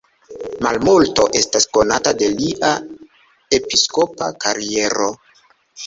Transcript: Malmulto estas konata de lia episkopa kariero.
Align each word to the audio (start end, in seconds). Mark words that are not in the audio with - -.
Malmulto 0.67 1.25
estas 1.41 1.69
konata 1.79 2.15
de 2.23 2.31
lia 2.41 2.73
episkopa 3.61 4.35
kariero. 4.47 5.17